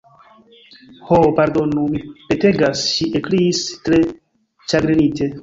[1.09, 2.01] "Ho, pardonu, mi
[2.31, 3.61] petegas," ŝi ekkriis
[3.91, 4.01] tre
[4.75, 5.33] ĉagrenite.